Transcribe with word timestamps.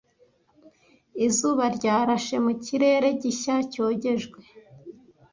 'Izuba 1.21 1.65
ryarashe 1.77 2.35
mu 2.45 2.53
kirere 2.63 3.07
gishya 3.21 3.55
cyogejwe, 3.71 4.39